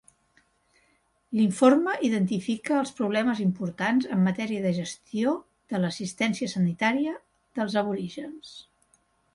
[1.39, 5.35] L'informe identifica els problemes importants en matèria de gestió
[5.75, 7.17] de l'assistència sanitària
[7.61, 8.59] dels aborígens.